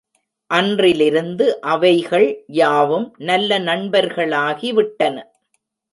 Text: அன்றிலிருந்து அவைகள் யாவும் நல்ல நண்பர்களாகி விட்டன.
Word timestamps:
அன்றிலிருந்து 0.49 1.61
அவைகள் 1.61 2.27
யாவும் 2.53 3.15
நல்ல 3.17 3.59
நண்பர்களாகி 3.59 4.71
விட்டன. 4.71 5.17